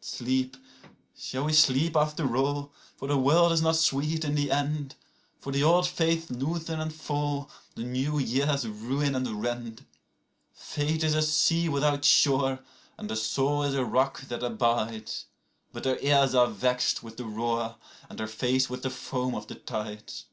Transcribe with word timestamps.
39Sleep, 0.00 0.54
shall 1.18 1.44
we 1.46 1.52
sleep 1.52 1.96
after 1.96 2.36
all? 2.36 2.72
for 2.96 3.08
the 3.08 3.18
world 3.18 3.50
is 3.50 3.60
not 3.62 3.74
sweet 3.74 4.24
in 4.24 4.36
the 4.36 4.48
end;40For 4.52 5.52
the 5.52 5.64
old 5.64 5.88
faiths 5.88 6.30
loosen 6.30 6.78
and 6.78 6.94
fall, 6.94 7.50
the 7.74 7.82
new 7.82 8.16
years 8.20 8.64
ruin 8.64 9.16
and 9.16 9.42
rend.41Fate 9.42 11.02
is 11.02 11.14
a 11.16 11.22
sea 11.22 11.68
without 11.68 12.04
shore, 12.04 12.60
and 12.96 13.10
the 13.10 13.16
soul 13.16 13.64
is 13.64 13.74
a 13.74 13.84
rock 13.84 14.20
that 14.28 14.44
abides;42But 14.44 15.84
her 15.86 15.98
ears 16.00 16.32
are 16.32 16.46
vexed 16.46 17.02
with 17.02 17.16
the 17.16 17.24
roar 17.24 17.74
and 18.08 18.20
her 18.20 18.28
face 18.28 18.70
with 18.70 18.82
the 18.84 18.88
foam 18.90 19.34
of 19.34 19.48
the 19.48 19.56
tides. 19.56 20.26